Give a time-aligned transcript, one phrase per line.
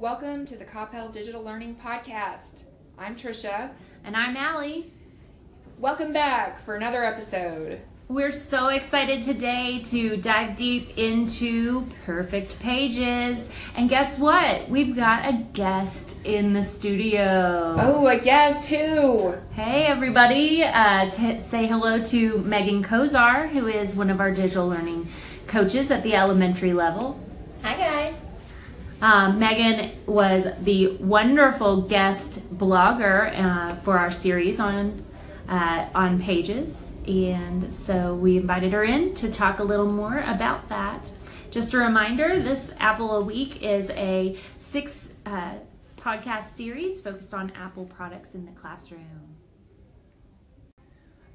[0.00, 2.62] Welcome to the Coppell Digital Learning Podcast.
[2.96, 3.68] I'm Trisha.
[4.02, 4.90] And I'm Allie.
[5.78, 7.82] Welcome back for another episode.
[8.08, 13.50] We're so excited today to dive deep into perfect pages.
[13.76, 14.70] And guess what?
[14.70, 17.76] We've got a guest in the studio.
[17.78, 19.34] Oh, a guest who?
[19.50, 20.64] Hey, everybody.
[20.64, 25.08] Uh, t- say hello to Megan Kozar, who is one of our digital learning
[25.46, 27.20] coaches at the elementary level.
[27.62, 27.99] Hi, guys.
[29.02, 35.02] Um, Megan was the wonderful guest blogger uh, for our series on
[35.48, 40.68] uh, on Pages, and so we invited her in to talk a little more about
[40.68, 41.12] that.
[41.50, 45.54] Just a reminder: this Apple a Week is a six uh,
[45.96, 49.34] podcast series focused on Apple products in the classroom.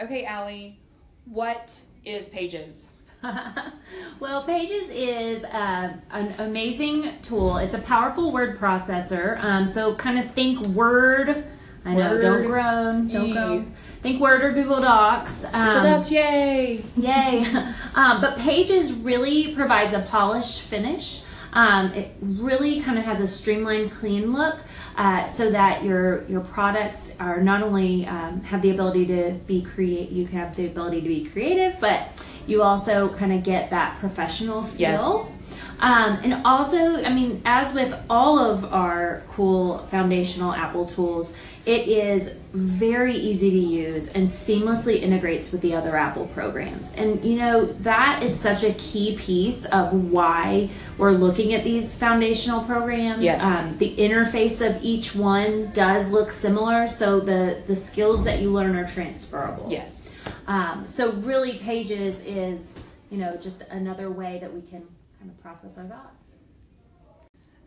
[0.00, 0.80] Okay, Allie,
[1.26, 2.88] what is Pages?
[4.20, 7.56] well, Pages is uh, an amazing tool.
[7.58, 9.42] It's a powerful word processor.
[9.42, 11.44] Um, so kind of think Word.
[11.84, 12.22] I know, Word.
[12.22, 13.32] don't groan, don't Yee.
[13.32, 13.74] groan.
[14.02, 15.44] Think Word or Google Docs.
[15.46, 16.84] Um, Google Docs, yay!
[16.96, 17.44] Yay!
[17.94, 21.24] um, but Pages really provides a polished finish.
[21.52, 24.60] Um, it really kind of has a streamlined, clean look,
[24.96, 29.60] uh, so that your your products are not only um, have the ability to be
[29.60, 32.08] create, you have the ability to be creative, but
[32.46, 34.80] you also kind of get that professional feel.
[34.80, 35.36] Yes.
[35.82, 41.88] Um, and also, I mean, as with all of our cool foundational Apple tools, it
[41.88, 46.92] is very easy to use and seamlessly integrates with the other Apple programs.
[46.92, 51.98] And you know, that is such a key piece of why we're looking at these
[51.98, 53.20] foundational programs.
[53.20, 53.42] Yes.
[53.42, 58.52] Um, the interface of each one does look similar, so the, the skills that you
[58.52, 59.66] learn are transferable.
[59.68, 60.22] Yes.
[60.46, 62.78] Um, so really, Pages is
[63.10, 64.86] you know just another way that we can
[65.22, 66.30] kind of process our thoughts.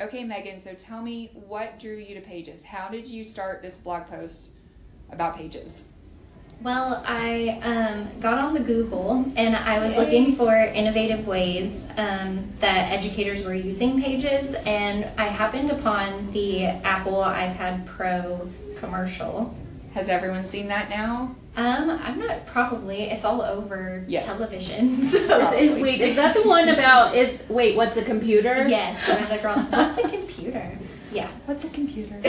[0.00, 2.64] Okay, Megan, so tell me what drew you to Pages?
[2.64, 4.52] How did you start this blog post
[5.10, 5.86] about Pages?
[6.62, 9.98] Well, I um, got on the Google and I was Yay.
[9.98, 16.66] looking for innovative ways um, that educators were using pages, and I happened upon the
[16.66, 19.54] Apple iPad Pro commercial.
[19.92, 21.34] Has everyone seen that now?
[21.56, 23.02] Um, I'm not probably.
[23.10, 24.24] It's all over Yes.
[24.26, 24.94] television.
[25.00, 28.66] Is, So is, wait, is that the one about is wait, what's a computer?
[28.68, 29.56] yes, where the girl.
[29.58, 30.78] What's a computer?
[31.12, 31.28] Yeah.
[31.44, 32.16] What's a computer?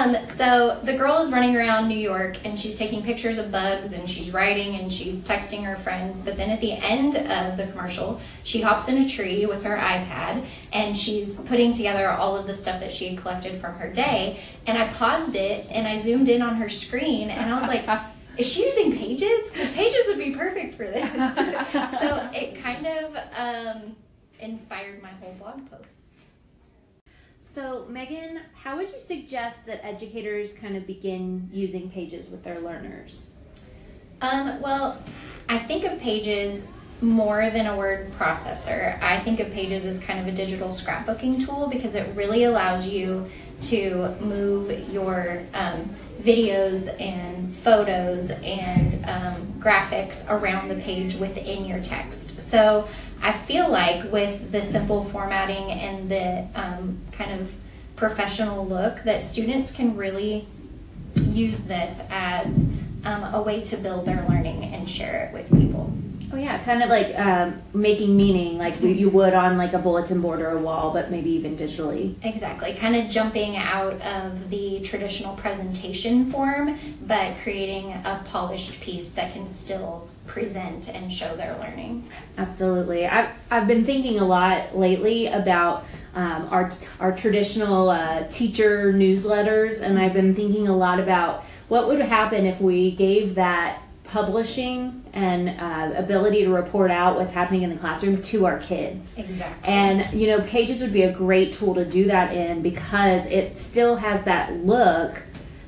[0.00, 3.92] um, so the girl is running around New York and she's taking pictures of bugs
[3.92, 6.22] and she's writing and she's texting her friends.
[6.22, 9.76] But then at the end of the commercial, she hops in a tree with her
[9.76, 13.92] iPad and she's putting together all of the stuff that she had collected from her
[13.92, 14.40] day.
[14.66, 17.86] And I paused it and I zoomed in on her screen and I was like,
[18.38, 19.50] is she using pages?
[19.52, 21.10] Because pages would be perfect for this.
[21.72, 23.96] so it kind of um,
[24.38, 26.09] inspired my whole blog post.
[27.52, 32.60] So, Megan, how would you suggest that educators kind of begin using pages with their
[32.60, 33.32] learners?
[34.22, 35.02] Um, well,
[35.48, 36.68] I think of Pages
[37.00, 39.02] more than a word processor.
[39.02, 42.86] I think of Pages as kind of a digital scrapbooking tool because it really allows
[42.86, 43.28] you
[43.62, 45.90] to move your um,
[46.22, 52.40] videos and photos and um, graphics around the page within your text.
[52.40, 52.88] So
[53.22, 57.54] I feel like with the simple formatting and the um, kind of
[57.96, 60.46] professional look, that students can really
[61.14, 62.68] use this as
[63.04, 65.92] um, a way to build their learning and share it with people.
[66.32, 70.20] Oh yeah, kind of like um, making meaning, like you would on like a bulletin
[70.20, 72.14] board or a wall, but maybe even digitally.
[72.22, 79.10] Exactly, kind of jumping out of the traditional presentation form, but creating a polished piece
[79.12, 82.08] that can still present and show their learning.
[82.38, 83.04] Absolutely.
[83.04, 86.70] I've, I've been thinking a lot lately about um, our,
[87.00, 92.46] our traditional uh, teacher newsletters, and I've been thinking a lot about what would happen
[92.46, 97.78] if we gave that publishing and uh, ability to report out what's happening in the
[97.78, 99.16] classroom to our kids.
[99.16, 99.68] Exactly.
[99.68, 103.56] And you know, Pages would be a great tool to do that in because it
[103.56, 105.22] still has that look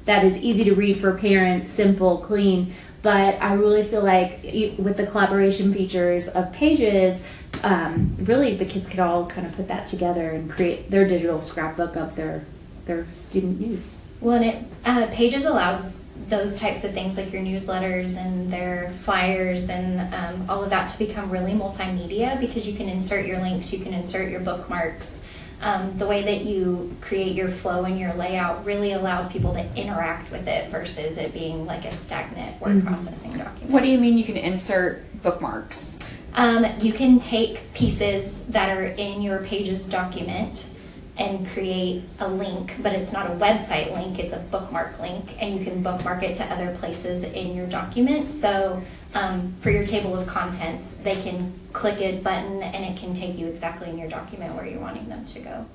[0.06, 2.74] that is easy to read for parents, simple, clean.
[3.02, 4.40] But I really feel like
[4.76, 7.24] with the collaboration features of Pages,
[7.62, 11.40] um, really the kids could all kind of put that together and create their digital
[11.40, 12.44] scrapbook of their
[12.86, 13.98] their student use.
[14.22, 18.90] Well, and it uh, Pages allows those types of things like your newsletters and their
[19.00, 23.40] flyers and um, all of that to become really multimedia because you can insert your
[23.40, 25.24] links, you can insert your bookmarks.
[25.60, 29.64] Um, the way that you create your flow and your layout really allows people to
[29.76, 33.70] interact with it versus it being like a stagnant word processing document.
[33.70, 35.98] What do you mean you can insert bookmarks?
[36.34, 40.74] Um, you can take pieces that are in your Pages document
[41.18, 45.58] and create a link, but it's not a website link, it's a bookmark link, and
[45.58, 48.30] you can bookmark it to other places in your document.
[48.30, 48.82] So
[49.14, 53.36] um, for your table of contents, they can click a button and it can take
[53.36, 55.66] you exactly in your document where you're wanting them to go.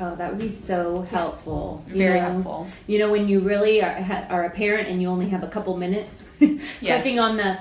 [0.00, 1.84] Oh, that would be so helpful.
[1.88, 2.66] You Very know, helpful.
[2.86, 5.76] You know, when you really are, are a parent and you only have a couple
[5.76, 6.30] minutes,
[6.80, 7.58] clicking on the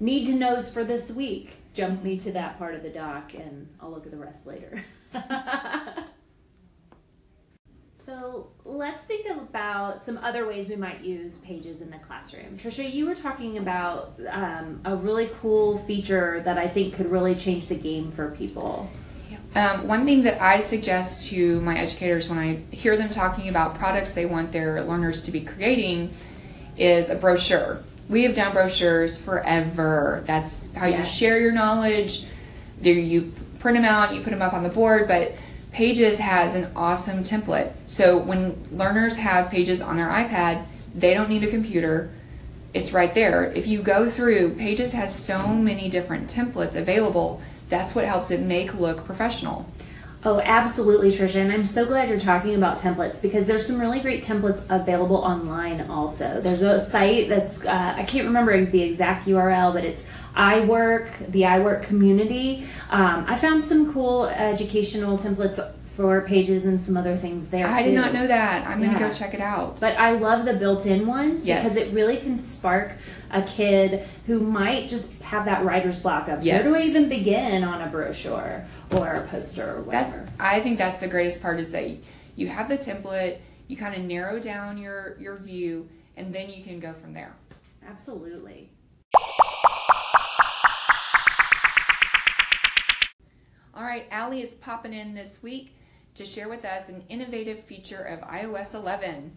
[0.00, 3.68] need to knows for this week, jump me to that part of the doc and
[3.80, 4.84] I'll look at the rest later.
[8.04, 12.58] so let's think about some other ways we might use pages in the classroom.
[12.58, 17.34] Trisha, you were talking about um, a really cool feature that I think could really
[17.34, 18.90] change the game for people.
[19.54, 23.76] Um, one thing that I suggest to my educators when I hear them talking about
[23.76, 26.10] products they want their learners to be creating
[26.76, 27.82] is a brochure.
[28.10, 30.22] We have done brochures forever.
[30.26, 32.26] That's how you share your knowledge.
[32.82, 35.36] There you print them out, you put them up on the board, but
[35.74, 37.72] Pages has an awesome template.
[37.86, 42.12] So when learners have Pages on their iPad, they don't need a computer.
[42.72, 43.50] It's right there.
[43.56, 47.42] If you go through, Pages has so many different templates available.
[47.70, 49.68] That's what helps it make look professional.
[50.24, 51.36] Oh, absolutely, Trisha.
[51.36, 55.16] And I'm so glad you're talking about templates because there's some really great templates available
[55.16, 56.40] online also.
[56.40, 60.06] There's a site that's, uh, I can't remember the exact URL, but it's
[60.36, 62.66] iWork, the iWork community.
[62.90, 67.78] Um, I found some cool educational templates for pages and some other things there I
[67.82, 67.90] too.
[67.90, 68.66] did not know that.
[68.66, 68.86] I'm Yeah.
[68.94, 69.78] gonna go check it out.
[69.78, 71.62] But I love the built-in ones Yes.
[71.62, 72.94] because it really can spark
[73.30, 76.64] a kid who might just have that writer's block of Yes.
[76.64, 80.28] where do I even begin on a brochure or a poster or That's whatever.
[80.40, 81.88] I think that's the greatest part is that
[82.34, 83.36] you have the template,
[83.68, 87.34] you kind of narrow down your your view, and then you can go from there.
[87.88, 88.68] Absolutely.
[93.76, 95.74] All right, Allie is popping in this week
[96.14, 99.36] to share with us an innovative feature of iOS 11.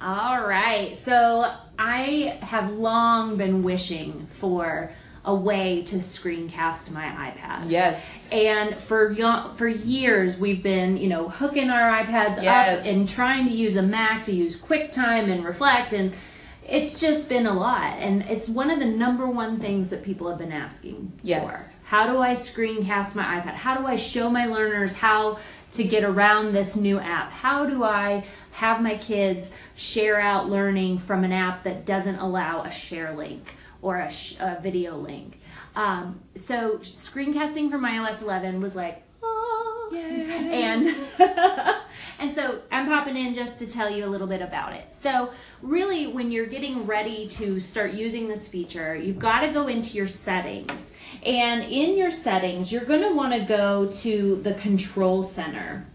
[0.00, 0.96] All right.
[0.96, 4.90] So I have long been wishing for
[5.24, 7.70] a way to screencast my iPad.
[7.70, 8.28] Yes.
[8.32, 9.14] And for
[9.54, 12.80] for years we've been, you know, hooking our iPads Yes.
[12.80, 16.14] up and trying to use a Mac to use QuickTime and Reflect and
[16.68, 20.28] it's just been a lot and it's one of the number one things that people
[20.28, 21.48] have been asking Yes.
[21.74, 21.78] for.
[21.88, 23.54] How do I screencast my iPad?
[23.54, 25.38] How do I show my learners how
[25.72, 27.30] to get around this new app?
[27.30, 32.62] How do I have my kids share out learning from an app that doesn't allow
[32.62, 35.40] a share link or a, sh- a video link?
[35.74, 39.02] Um, so screencasting from iOS 11 was like.
[39.92, 40.94] And
[42.18, 44.92] and so I'm popping in just to tell you a little bit about it.
[44.92, 45.30] So
[45.62, 49.96] really, when you're getting ready to start using this feature, you've got to go into
[49.96, 50.92] your settings,
[51.24, 55.86] and in your settings, you're going to want to go to the control center.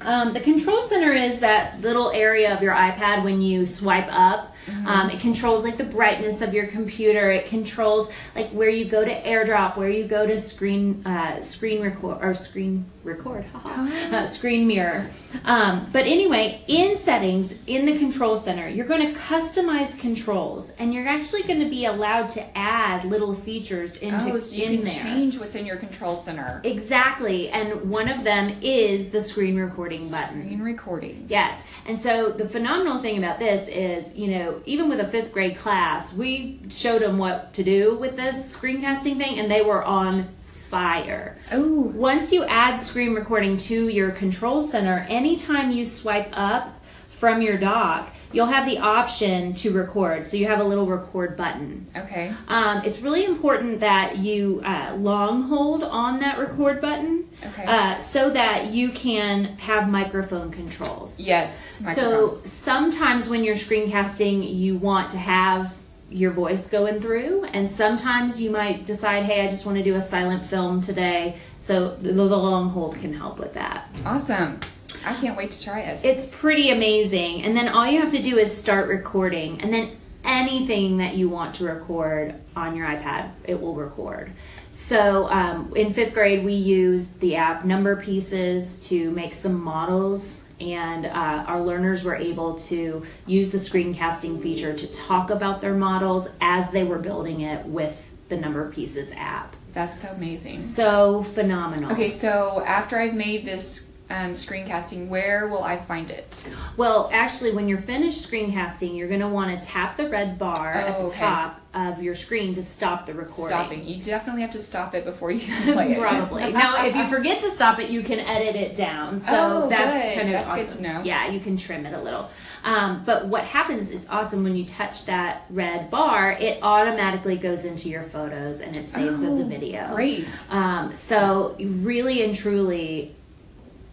[0.00, 4.54] Um, the control center is that little area of your iPad when you swipe up.
[4.86, 7.30] Um, it controls like the brightness of your computer.
[7.30, 11.82] It controls like where you go to AirDrop, where you go to screen uh, screen
[11.82, 15.06] record or screen record, uh, screen mirror.
[15.44, 20.94] Um, but anyway, in settings in the control center, you're going to customize controls, and
[20.94, 24.76] you're actually going to be allowed to add little features into Oh, so you in
[24.76, 24.94] can there.
[24.94, 26.62] change what's in your control center.
[26.64, 30.42] Exactly, and one of them is the screen recording button.
[30.42, 31.26] Screen recording.
[31.28, 31.66] Yes.
[31.86, 35.56] And so the phenomenal thing about this is, you know, even with a fifth grade
[35.56, 40.28] class, we showed them what to do with this screencasting thing, and they were on
[40.46, 41.36] fire.
[41.52, 47.42] Oh, Once you add screen recording to your control center, anytime you swipe up from
[47.42, 50.26] your dock, you'll have the option to record.
[50.26, 51.86] So you have a little record button.
[51.96, 52.32] okay.
[52.48, 57.64] Um, it's really important that you uh, long hold on that record button Okay.
[57.66, 61.20] uh, so that you can have microphone controls.
[61.20, 61.80] Yes.
[61.94, 65.74] So sometimes when you're screencasting, you want to have
[66.10, 69.94] your voice going through, and sometimes you might decide, hey, I just want to do
[69.96, 71.36] a silent film today.
[71.58, 73.88] So the, the long hold can help with that.
[74.06, 74.60] awesome.
[75.04, 76.04] I can't wait to try it.
[76.04, 77.42] It's pretty amazing.
[77.42, 81.28] And then all you have to do is start recording, and then anything that you
[81.28, 84.32] want to record on your iPad, it will record.
[84.70, 90.48] So um, in fifth grade, we used the app Number Pieces to make some models,
[90.60, 95.74] and uh, our learners were able to use the screencasting feature to talk about their
[95.74, 99.54] models as they were building it with the Number Pieces app.
[99.74, 100.52] That's so amazing.
[100.52, 101.92] So phenomenal.
[101.92, 106.44] Okay, so after I've made this um, screencasting, where will I find it?
[106.76, 110.72] Well, actually, when you're finished screencasting, you're going to want to tap the red bar
[110.72, 111.20] at Oh, the okay.
[111.20, 113.56] top of your screen to stop the recording.
[113.56, 113.88] Stopping.
[113.88, 115.98] You definitely have to stop it before you play it.
[115.98, 116.52] Probably.
[116.52, 119.18] now, if you forget to stop it, you can edit it down.
[119.18, 120.14] So Oh, that's good.
[120.14, 120.84] kind of That's good awesome.
[120.84, 121.02] to know.
[121.02, 122.30] Yeah, you can trim it a little.
[122.62, 127.64] Um, but what happens is awesome when you touch that red bar, it automatically goes
[127.64, 129.94] into your photos and it saves as a Oh, video.
[129.94, 130.44] Great.
[130.50, 133.16] Um, so really and truly,